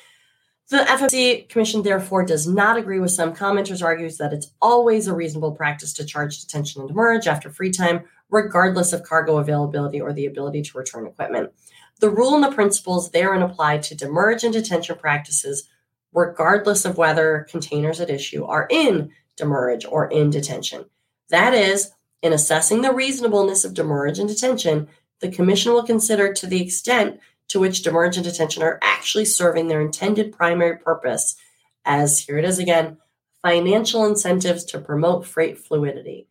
[0.71, 5.15] The FMC Commission, therefore, does not agree with some commenters, argues that it's always a
[5.15, 10.13] reasonable practice to charge detention and demurrage after free time, regardless of cargo availability or
[10.13, 11.53] the ability to return equipment.
[12.01, 15.69] The rule and the principles therein apply to demurrage and detention practices
[16.17, 20.87] regardless of whether containers at issue are in demurrage or in detention.
[21.29, 24.89] That is, in assessing the reasonableness of demurrage and detention,
[25.21, 29.69] the Commission will consider to the extent to which demurrage and detention are actually serving
[29.69, 31.37] their intended primary purpose,
[31.85, 32.97] as here it is again
[33.43, 36.29] financial incentives to promote freight fluidity.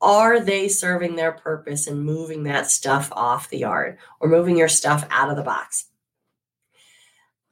[0.00, 4.68] Are they serving their purpose in moving that stuff off the yard or moving your
[4.68, 5.90] stuff out of the box?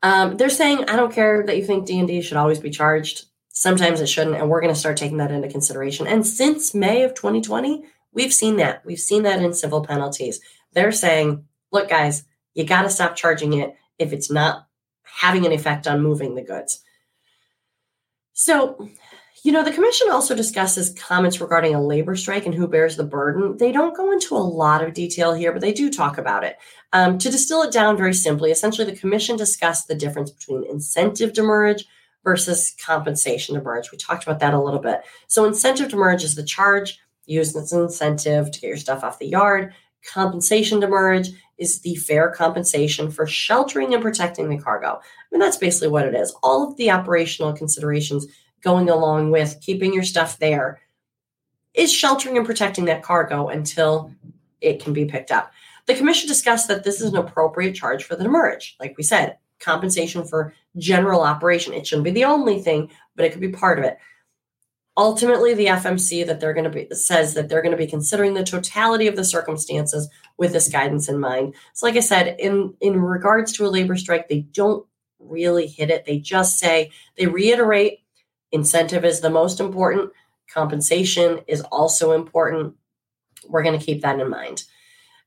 [0.03, 3.27] Um, they're saying, I don't care that you think D&D should always be charged.
[3.49, 6.07] Sometimes it shouldn't, and we're going to start taking that into consideration.
[6.07, 8.85] And since May of 2020, we've seen that.
[8.85, 10.41] We've seen that in civil penalties.
[10.73, 14.67] They're saying, look, guys, you got to stop charging it if it's not
[15.03, 16.83] having an effect on moving the goods.
[18.33, 18.89] So,
[19.43, 23.05] you know, the commission also discusses comments regarding a labor strike and who bears the
[23.05, 23.57] burden.
[23.57, 26.59] They don't go into a lot of detail here, but they do talk about it.
[26.93, 31.33] Um, to distill it down very simply, essentially, the commission discussed the difference between incentive
[31.33, 31.85] demurrage
[32.23, 33.91] versus compensation demurrage.
[33.91, 35.01] We talked about that a little bit.
[35.27, 39.19] So, incentive demurrage is the charge used as an incentive to get your stuff off
[39.19, 39.75] the yard.
[40.07, 45.01] Compensation demurrage is the fair compensation for sheltering and protecting the cargo.
[45.01, 45.01] I
[45.31, 46.35] mean, that's basically what it is.
[46.43, 48.27] All of the operational considerations
[48.63, 50.81] going along with keeping your stuff there
[51.75, 54.13] is sheltering and protecting that cargo until
[54.61, 55.53] it can be picked up.
[55.87, 58.77] The commission discussed that this is an appropriate charge for the demurrage.
[58.79, 61.73] Like we said, compensation for general operation.
[61.73, 63.99] It shouldn't be the only thing, but it could be part of it.
[64.97, 68.35] Ultimately, the FMC that they're going to be says that they're going to be considering
[68.35, 71.55] the totality of the circumstances with this guidance in mind.
[71.73, 74.87] So, like I said, in in regards to a labor strike, they don't
[75.19, 76.05] really hit it.
[76.05, 78.02] They just say they reiterate
[78.53, 80.13] incentive is the most important,
[80.53, 82.75] compensation is also important.
[83.49, 84.65] We're going to keep that in mind.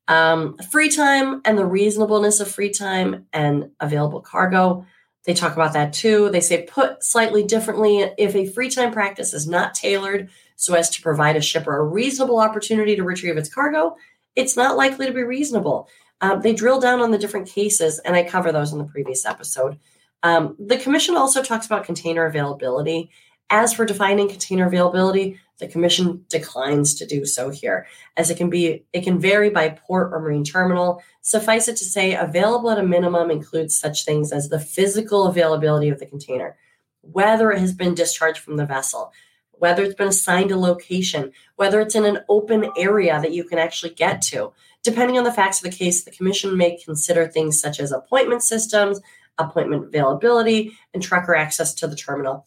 [0.07, 4.85] Um, free time and the reasonableness of free time and available cargo.
[5.25, 6.29] They talk about that too.
[6.29, 10.89] They say, put slightly differently, if a free time practice is not tailored so as
[10.91, 13.95] to provide a shipper a reasonable opportunity to retrieve its cargo,
[14.35, 15.89] it's not likely to be reasonable.
[16.21, 19.25] Um, they drill down on the different cases, and I cover those in the previous
[19.25, 19.79] episode.
[20.25, 23.11] Um, the commission also talks about container availability.
[23.51, 27.85] As for defining container availability, the commission declines to do so here,
[28.17, 31.03] as it can be it can vary by port or marine terminal.
[31.21, 35.89] Suffice it to say, available at a minimum includes such things as the physical availability
[35.89, 36.57] of the container,
[37.01, 39.13] whether it has been discharged from the vessel,
[39.51, 43.59] whether it's been assigned a location, whether it's in an open area that you can
[43.59, 44.51] actually get to.
[44.81, 48.41] Depending on the facts of the case, the commission may consider things such as appointment
[48.41, 48.99] systems,
[49.37, 52.45] appointment availability, and trucker access to the terminal.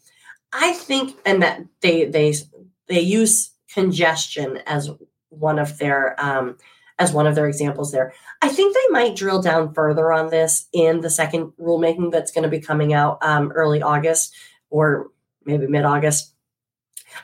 [0.53, 2.35] I think, and that they they
[2.89, 4.91] they use congestion as
[5.29, 6.57] one of their um,
[6.99, 8.13] as one of their examples there.
[8.43, 12.43] I think they might drill down further on this in the second rulemaking that's going
[12.43, 14.35] to be coming out um, early August
[14.71, 15.11] or
[15.45, 16.35] maybe mid August.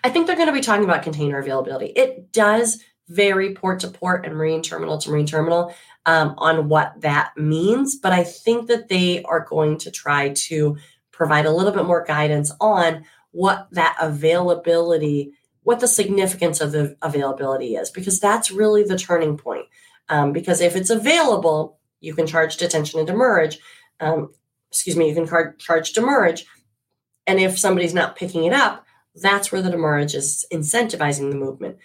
[0.03, 1.87] I think they're going to be talking about container availability.
[1.87, 5.75] It does vary port to port and marine terminal to marine terminal
[6.07, 10.77] um, on what that means, but I think that they are going to try to
[11.11, 15.33] provide a little bit more guidance on what that availability
[15.65, 19.67] what the significance of the availability is, because that's really the turning point.
[20.09, 23.59] Um, because if it's available, you can charge detention and demurrage.
[23.99, 24.31] Um,
[24.71, 26.47] excuse me, you can car- charge demurrage.
[27.27, 31.79] And if somebody's not picking it up, that's where the demurrage is incentivizing the movement.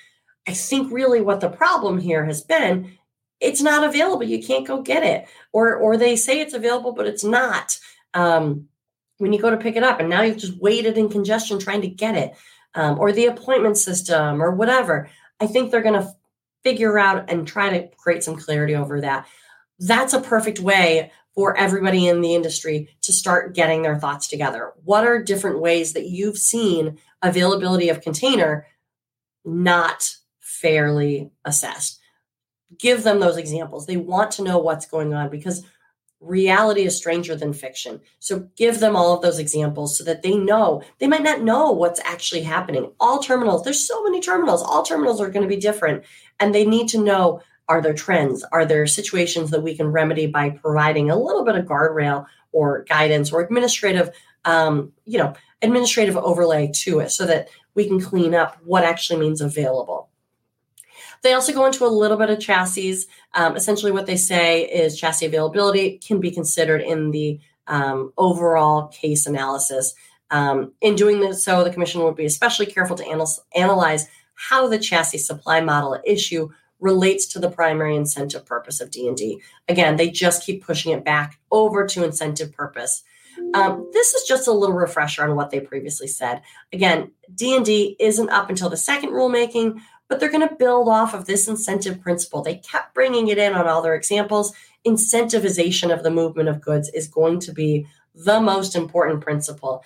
[0.49, 2.97] I think really what the problem here has been,
[3.39, 4.23] it's not available.
[4.23, 5.27] You can't go get it.
[5.53, 7.77] Or or they say it's available, but it's not.
[8.15, 8.67] Um,
[9.19, 11.81] when you go to pick it up, and now you've just waited in congestion trying
[11.81, 12.33] to get it
[12.73, 15.07] um, or the appointment system or whatever.
[15.39, 16.11] I think they're going to
[16.63, 19.27] figure out and try to create some clarity over that.
[19.77, 24.73] That's a perfect way for everybody in the industry to start getting their thoughts together.
[24.83, 28.65] What are different ways that you've seen availability of container
[29.45, 30.15] not
[30.61, 31.99] fairly assessed?
[32.77, 33.85] Give them those examples.
[33.85, 35.65] They want to know what's going on because
[36.21, 38.01] reality is stranger than fiction.
[38.19, 40.83] So give them all of those examples so that they know.
[40.99, 42.91] They might not know what's actually happening.
[42.99, 44.61] All terminals, there's so many terminals.
[44.61, 46.03] All terminals are going to be different
[46.39, 48.43] and they need to know are there trends?
[48.51, 52.83] Are there situations that we can remedy by providing a little bit of guardrail or
[52.89, 54.09] guidance or administrative
[54.45, 59.19] um, you know, administrative overlay to it so that we can clean up what actually
[59.19, 60.08] means available.
[61.23, 63.03] They also go into a little bit of chassis.
[63.33, 68.87] Um, essentially, what they say is chassis availability can be considered in the um, overall
[68.87, 69.93] case analysis.
[70.31, 74.67] Um, in doing this, so the commission would be especially careful to anal- analyze how
[74.67, 76.49] the chassis supply model issue
[76.79, 79.41] relates to the primary incentive purpose of D&D.
[79.67, 83.03] Again, they just keep pushing it back over to incentive purpose.
[83.53, 86.41] Um, this is just a little refresher on what they previously said.
[86.71, 91.25] Again, D&D isn't up until the second rulemaking, but they're going to build off of
[91.25, 92.41] this incentive principle.
[92.41, 94.53] They kept bringing it in on all their examples.
[94.85, 97.85] Incentivization of the movement of goods is going to be
[98.15, 99.83] the most important principle.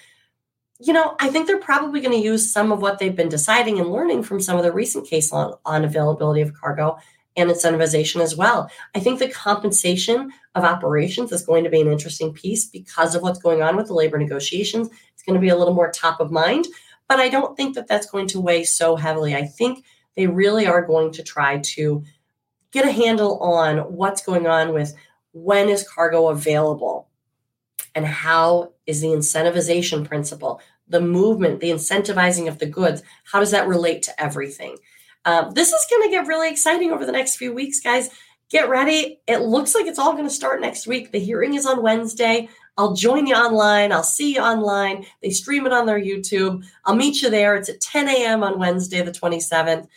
[0.80, 3.80] You know, I think they're probably going to use some of what they've been deciding
[3.80, 6.98] and learning from some of the recent case on, on availability of cargo
[7.36, 8.70] and incentivization as well.
[8.96, 13.24] I think the compensation of operations is going to be an interesting piece because of
[13.24, 14.90] what's going on with the labor negotiations.
[15.14, 16.68] It's going to be a little more top of mind,
[17.08, 19.36] but I don't think that that's going to weigh so heavily.
[19.36, 19.84] I think
[20.16, 22.04] they really are going to try to
[22.72, 24.96] get a handle on what's going on with
[25.32, 27.08] when is cargo available
[27.96, 33.52] and how is the incentivization principle, the movement, the incentivizing of the goods, how does
[33.52, 34.78] that relate to everything?
[35.26, 38.10] Uh, this is going to get really exciting over the next few weeks, guys.
[38.50, 39.20] Get ready.
[39.28, 41.12] It looks like it's all going to start next week.
[41.12, 42.50] The hearing is on Wednesday.
[42.78, 43.92] I'll join you online.
[43.92, 45.06] I'll see you online.
[45.22, 46.64] They stream it on their YouTube.
[46.86, 47.56] I'll meet you there.
[47.56, 48.44] It's at 10 a.m.
[48.44, 49.88] on Wednesday, the 27th.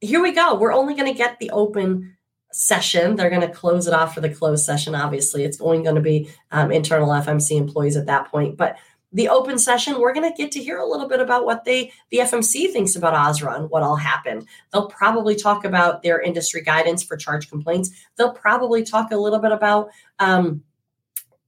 [0.00, 0.56] Here we go.
[0.56, 2.16] We're only going to get the open
[2.52, 3.16] session.
[3.16, 4.94] They're going to close it off for the closed session.
[4.94, 8.56] Obviously, it's only going to be um, internal FMC employees at that point.
[8.56, 8.76] But
[9.12, 11.92] the open session, we're going to get to hear a little bit about what they
[12.10, 14.46] the FMC thinks about OSRA, what all happened.
[14.72, 17.90] They'll probably talk about their industry guidance for charge complaints.
[18.16, 19.88] They'll probably talk a little bit about
[20.18, 20.62] um,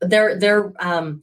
[0.00, 1.22] their their um,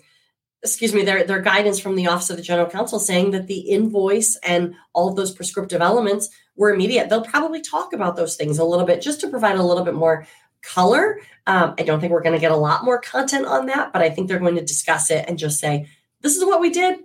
[0.61, 3.59] excuse me their their guidance from the Office of the General Counsel saying that the
[3.59, 7.09] invoice and all of those prescriptive elements were immediate.
[7.09, 9.93] They'll probably talk about those things a little bit just to provide a little bit
[9.93, 10.27] more
[10.61, 11.19] color.
[11.47, 14.01] Um, I don't think we're going to get a lot more content on that, but
[14.01, 15.87] I think they're going to discuss it and just say
[16.21, 16.99] this is what we did.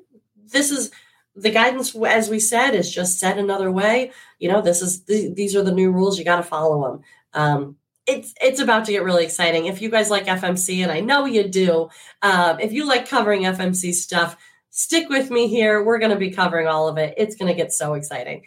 [0.47, 0.91] This is
[1.37, 4.13] the guidance, as we said, is just said another way.
[4.39, 6.19] You know, this is the, these are the new rules.
[6.19, 7.01] You got to follow them.
[7.35, 7.77] Um,
[8.07, 9.67] it's it's about to get really exciting.
[9.67, 11.89] If you guys like FMC, and I know you do,
[12.23, 14.37] um, if you like covering FMC stuff,
[14.71, 15.85] stick with me here.
[15.85, 17.15] We're going to be covering all of it.
[17.17, 18.43] It's going to get so exciting.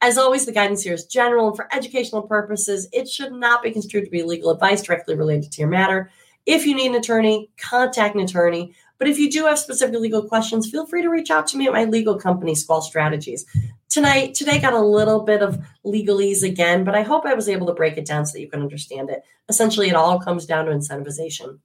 [0.00, 2.88] As always, the guidance here is general and for educational purposes.
[2.92, 6.10] It should not be construed to be legal advice directly related to your matter.
[6.46, 8.74] If you need an attorney, contact an attorney.
[8.98, 11.66] But if you do have specific legal questions, feel free to reach out to me
[11.66, 13.44] at my legal company, Squall Strategies.
[13.88, 17.66] Tonight, today got a little bit of legalese again, but I hope I was able
[17.66, 19.22] to break it down so that you can understand it.
[19.48, 21.58] Essentially, it all comes down to incentivization.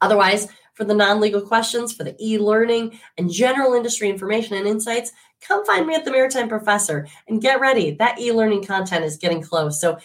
[0.00, 0.48] Otherwise,
[0.82, 5.12] for the non legal questions, for the e learning, and general industry information and insights,
[5.40, 7.92] come find me at the Maritime Professor and get ready.
[7.92, 9.80] That e learning content is getting close.
[9.80, 9.98] So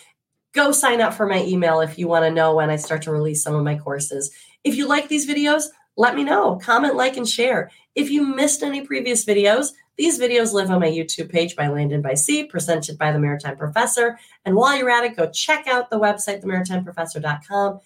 [0.54, 3.12] go sign up for my email if you want to know when I start to
[3.12, 4.32] release some of my courses.
[4.64, 5.64] If you like these videos,
[5.96, 6.60] let me know.
[6.62, 7.72] Comment, like, and share.
[7.96, 11.92] If you missed any previous videos, these videos live on my YouTube page by Land
[11.92, 14.20] and by Sea, presented by the Maritime Professor.
[14.46, 17.80] And while you're at it, go check out the website, themaritimeprofessor.com.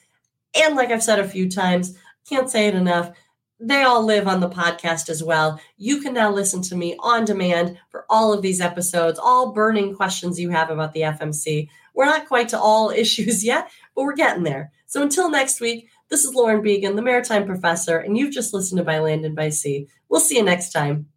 [0.61, 3.11] And like I've said a few times, can't say it enough,
[3.59, 5.61] they all live on the podcast as well.
[5.77, 9.95] You can now listen to me on demand for all of these episodes, all burning
[9.95, 11.69] questions you have about the FMC.
[11.93, 14.71] We're not quite to all issues yet, but we're getting there.
[14.87, 18.79] So until next week, this is Lauren Beagen, the Maritime Professor, and you've just listened
[18.79, 19.87] to By Land and by Sea.
[20.09, 21.10] We'll see you next time.